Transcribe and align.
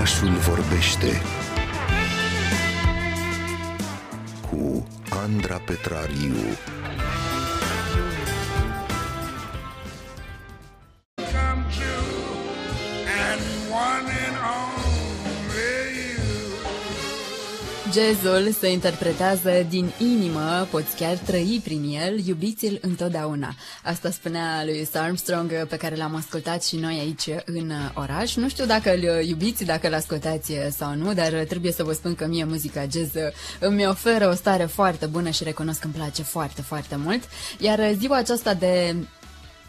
Orașul 0.00 0.28
vorbește 0.30 1.22
cu 4.50 4.86
Andra 5.10 5.56
Petrariu. 5.66 6.34
come 11.16 11.64
true, 11.76 12.20
and 13.28 13.42
one 13.70 14.19
Jazzul 17.92 18.52
se 18.52 18.70
interpretează 18.70 19.66
din 19.68 19.92
inimă, 19.98 20.66
poți 20.70 20.96
chiar 20.96 21.16
trăi 21.16 21.60
prin 21.64 21.82
el, 21.82 22.26
iubiți-l 22.26 22.78
întotdeauna. 22.82 23.54
Asta 23.84 24.10
spunea 24.10 24.64
lui 24.64 24.88
Armstrong, 24.94 25.66
pe 25.66 25.76
care 25.76 25.96
l-am 25.96 26.14
ascultat 26.14 26.64
și 26.64 26.76
noi 26.76 26.98
aici 26.98 27.42
în 27.44 27.72
oraș. 27.94 28.34
Nu 28.34 28.48
știu 28.48 28.66
dacă 28.66 28.94
îl 28.94 29.24
iubiți, 29.24 29.64
dacă 29.64 29.86
îl 29.86 29.94
ascultați 29.94 30.52
sau 30.76 30.94
nu, 30.94 31.14
dar 31.14 31.32
trebuie 31.48 31.72
să 31.72 31.84
vă 31.84 31.92
spun 31.92 32.14
că 32.14 32.26
mie 32.26 32.44
muzica 32.44 32.86
jazz 32.90 33.12
îmi 33.58 33.86
oferă 33.86 34.28
o 34.28 34.34
stare 34.34 34.64
foarte 34.64 35.06
bună 35.06 35.30
și 35.30 35.44
recunosc 35.44 35.78
că 35.78 35.86
îmi 35.86 35.94
place 35.94 36.22
foarte, 36.22 36.62
foarte 36.62 36.96
mult. 36.96 37.22
Iar 37.58 37.94
ziua 37.98 38.16
aceasta 38.16 38.54
de 38.54 38.94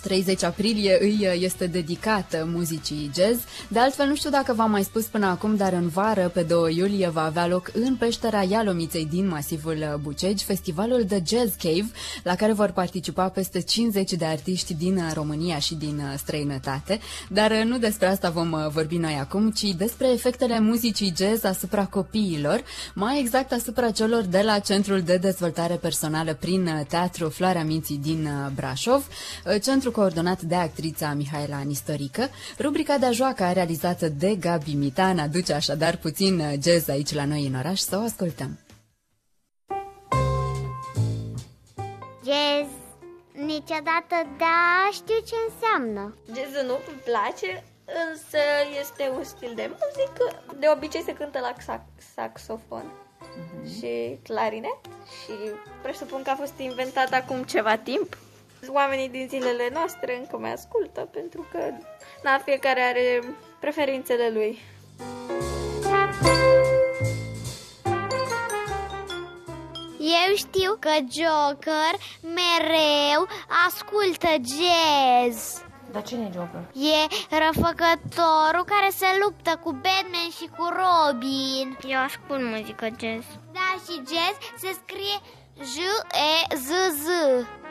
30 0.00 0.42
aprilie 0.42 0.98
îi 1.00 1.28
este 1.40 1.66
dedicată 1.66 2.48
muzicii 2.52 3.10
jazz. 3.14 3.40
De 3.68 3.78
altfel, 3.78 4.06
nu 4.06 4.14
știu 4.14 4.30
dacă 4.30 4.52
v-am 4.52 4.70
mai 4.70 4.82
spus 4.82 5.04
până 5.04 5.26
acum, 5.26 5.56
dar 5.56 5.72
în 5.72 5.88
vară, 5.88 6.30
pe 6.34 6.42
2 6.42 6.76
iulie, 6.76 7.08
va 7.08 7.24
avea 7.24 7.46
loc 7.46 7.70
în 7.74 7.96
peștera 7.96 8.42
Ialomiței 8.42 9.06
din 9.06 9.28
masivul 9.28 10.00
Bucegi, 10.02 10.44
festivalul 10.44 11.04
The 11.04 11.22
Jazz 11.26 11.54
Cave, 11.62 11.90
la 12.22 12.34
care 12.34 12.52
vor 12.52 12.70
participa 12.70 13.28
peste 13.28 13.60
50 13.60 14.12
de 14.12 14.24
artiști 14.24 14.74
din 14.74 15.00
România 15.14 15.58
și 15.58 15.74
din 15.74 16.02
străinătate. 16.16 16.98
Dar 17.28 17.52
nu 17.52 17.78
despre 17.78 18.06
asta 18.06 18.30
vom 18.30 18.56
vorbi 18.72 18.96
noi 18.96 19.16
acum, 19.20 19.50
ci 19.50 19.62
despre 19.62 20.12
efectele 20.12 20.60
muzicii 20.60 21.12
jazz 21.16 21.44
asupra 21.44 21.84
copiilor, 21.84 22.62
mai 22.94 23.20
exact 23.20 23.52
asupra 23.52 23.90
celor 23.90 24.22
de 24.22 24.40
la 24.44 24.58
Centrul 24.58 25.00
de 25.00 25.16
Dezvoltare 25.16 25.74
Personală 25.74 26.34
prin 26.34 26.86
Teatru 26.88 27.28
Floarea 27.28 27.64
Minții 27.64 27.98
din 28.02 28.28
Brașov, 28.54 29.06
centru 29.88 30.00
coordonat 30.00 30.40
de 30.40 30.54
actrița 30.54 31.12
Mihaela 31.12 31.60
Nistorică. 31.60 32.28
Rubrica 32.58 32.98
de 32.98 33.10
joacă 33.12 33.50
realizată 33.52 34.08
de 34.08 34.34
Gabi 34.34 34.74
Mitan 34.74 35.18
aduce 35.18 35.52
așadar 35.52 35.96
puțin 35.96 36.42
jazz 36.62 36.88
aici 36.88 37.14
la 37.14 37.24
noi 37.24 37.46
în 37.46 37.54
oraș, 37.54 37.78
să 37.78 37.96
o 37.96 38.00
ascultăm. 38.00 38.58
Jazz 42.24 42.70
Niciodată 43.32 44.16
da, 44.38 44.88
știu 44.92 45.18
ce 45.26 45.34
înseamnă 45.48 46.14
Jazzul 46.26 46.66
nu 46.66 46.78
îmi 46.88 47.02
place, 47.04 47.64
însă 48.10 48.40
este 48.80 49.10
un 49.16 49.24
stil 49.24 49.52
de 49.54 49.70
muzică. 49.70 50.42
De 50.58 50.66
obicei 50.74 51.02
se 51.02 51.12
cântă 51.12 51.38
la 51.38 51.54
sax- 51.58 52.04
saxofon 52.14 52.92
și 53.78 54.18
clarinet 54.22 54.80
și 55.20 55.34
presupun 55.82 56.22
că 56.22 56.30
a 56.30 56.34
fost 56.34 56.58
inventat 56.58 57.12
acum 57.12 57.42
ceva 57.42 57.76
timp. 57.76 58.16
Oamenii 58.66 59.08
din 59.08 59.28
zilele 59.28 59.68
noastre 59.72 60.16
încă 60.16 60.36
mai 60.38 60.52
ascultă 60.52 61.00
pentru 61.00 61.46
că 61.50 61.58
na, 62.22 62.38
fiecare 62.38 62.80
are 62.80 63.22
preferințele 63.60 64.30
lui. 64.32 64.58
Eu 69.98 70.34
știu 70.36 70.76
că 70.80 70.90
Joker 70.98 71.94
mereu 72.22 73.28
ascultă 73.66 74.28
jazz 74.28 75.62
Dar 75.92 76.02
cine 76.02 76.24
e 76.24 76.32
Joker? 76.32 76.60
E 76.72 77.00
răfăcătorul 77.44 78.64
care 78.64 78.90
se 78.90 79.06
luptă 79.22 79.60
cu 79.62 79.70
Batman 79.70 80.30
și 80.38 80.46
cu 80.56 80.64
Robin 80.80 81.78
Eu 81.86 82.00
ascult 82.00 82.42
muzică 82.42 82.86
jazz 83.00 83.26
Da, 83.52 83.68
și 83.84 83.94
jazz 84.10 84.36
se 84.56 84.70
scrie 84.82 85.18
J-E-Z-Z 85.72 87.06
De 87.06 87.67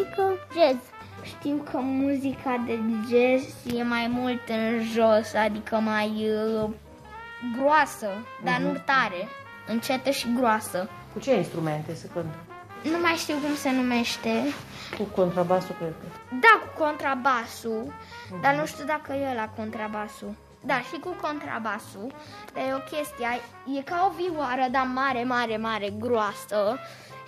muzică 0.00 0.38
jazz 0.54 0.78
Știu 1.22 1.64
că 1.70 1.78
muzica 1.78 2.64
de 2.66 2.78
jazz 3.00 3.76
e 3.78 3.82
mai 3.82 4.06
mult 4.12 4.48
în 4.48 4.82
jos, 4.92 5.34
adică 5.34 5.76
mai 5.76 6.28
uh, 6.28 6.70
groasă, 7.56 8.08
dar 8.44 8.58
nu 8.58 8.72
tare, 8.84 9.28
încetă 9.66 10.10
și 10.10 10.32
groasă. 10.36 10.88
Cu 11.12 11.18
ce 11.18 11.36
instrumente 11.36 11.94
se 11.94 12.08
cântă? 12.12 12.36
Nu 12.82 13.00
mai 13.02 13.12
știu 13.12 13.34
cum 13.34 13.54
se 13.54 13.70
numește. 13.70 14.42
Cu 14.98 15.02
contrabasul, 15.02 15.74
cred 15.78 15.94
că. 16.00 16.06
Da, 16.30 16.60
cu 16.62 16.82
contrabasul, 16.82 17.92
dar 18.40 18.54
nu 18.54 18.66
știu 18.66 18.84
dacă 18.84 19.12
e 19.12 19.34
la 19.34 19.48
contrabasul. 19.56 20.34
Da, 20.64 20.80
și 20.80 20.98
cu 21.00 21.16
contrabasul, 21.20 22.12
dar 22.54 22.64
e 22.64 22.74
o 22.74 22.96
chestie, 22.96 23.26
e 23.78 23.82
ca 23.82 24.10
o 24.10 24.14
vioară, 24.22 24.66
dar 24.70 24.90
mare, 24.94 25.24
mare, 25.24 25.56
mare, 25.56 25.92
groasă. 25.98 26.78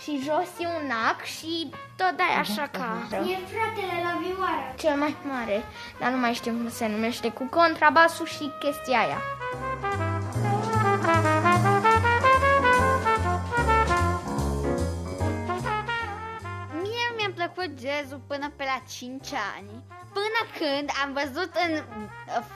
Și 0.02 0.20
jos 0.24 0.48
e 0.58 0.66
un 0.66 0.90
ac 1.10 1.24
și 1.24 1.70
tot 1.96 2.14
ai 2.18 2.38
așa 2.38 2.68
ca... 2.72 3.06
E 3.10 3.38
fratele 3.52 3.96
la 4.02 4.18
vioară. 4.22 4.74
Cel 4.78 4.96
mai 4.96 5.16
mare, 5.28 5.64
dar 6.00 6.10
nu 6.10 6.16
mai 6.16 6.32
știu 6.32 6.52
cum 6.52 6.70
se 6.70 6.88
numește, 6.88 7.28
cu 7.30 7.44
contrabasul 7.50 8.26
și 8.26 8.50
chestia 8.60 8.98
aia. 8.98 9.18
Plăcut 17.42 17.70
jazzul 17.84 18.20
până 18.26 18.52
pe 18.56 18.64
la 18.64 18.78
5 18.98 19.32
ani, 19.56 19.70
până 20.18 20.40
când 20.58 20.88
am 21.02 21.10
văzut 21.20 21.52
în 21.66 21.72
uh, 21.74 21.82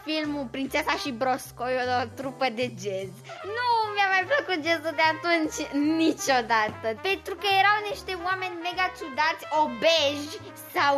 filmul 0.05 0.47
Prințesa 0.51 0.95
și 1.03 1.11
Broscoi 1.11 1.75
o 2.03 2.07
trupă 2.19 2.47
de 2.59 2.67
jazz. 2.83 3.15
Nu 3.57 3.67
mi-a 3.95 4.09
mai 4.15 4.25
plăcut 4.33 4.59
jazzul 4.67 4.95
de 5.01 5.07
atunci 5.15 5.57
niciodată, 6.03 6.87
pentru 7.09 7.33
că 7.41 7.47
erau 7.61 7.77
niște 7.91 8.13
oameni 8.29 8.63
mega 8.67 8.87
ciudați, 8.99 9.45
obeji 9.63 10.37
sau 10.77 10.95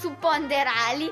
suponderali, 0.00 1.08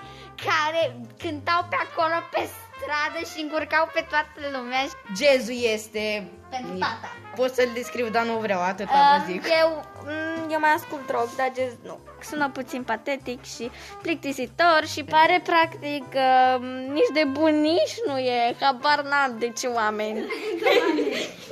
care 0.47 0.83
cântau 1.23 1.61
pe 1.71 1.77
acolo 1.87 2.19
pe 2.33 2.43
stradă 2.79 3.19
și 3.31 3.39
încurcau 3.43 3.91
pe 3.95 4.07
toată 4.11 4.41
lumea. 4.57 4.81
Jazzul 5.19 5.59
este... 5.75 6.31
Pentru 6.51 6.73
tata. 6.79 7.11
Pot 7.35 7.55
să-l 7.55 7.69
descriu, 7.75 8.09
dar 8.09 8.25
nu 8.25 8.37
vreau, 8.39 8.61
atâta 8.63 8.91
vă 8.93 9.23
Uh, 9.23 9.33
zic. 9.33 9.43
eu, 9.63 9.85
mm, 10.05 10.51
eu 10.51 10.61
mai 10.61 10.73
ascult 10.73 11.11
rock, 11.11 11.37
dar 11.37 11.53
jazz 11.57 11.75
nu. 11.85 11.99
Sună 12.23 12.51
puțin 12.51 12.83
patetic 12.83 13.45
și 13.45 13.71
plictisitor 14.03 14.83
și 14.93 15.05
pare 15.05 15.43
practic 15.45 16.05
uh, 16.15 16.61
nici 16.93 17.11
de 17.13 17.25
bunici 17.25 17.95
nu 18.07 18.19
e, 18.19 18.55
habar 18.61 19.03
n-am 19.03 19.37
de 19.39 19.49
ce 19.59 19.67
oameni. 19.67 20.25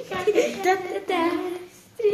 Da, 0.08 0.16
da, 0.62 0.98
da, 1.06 1.30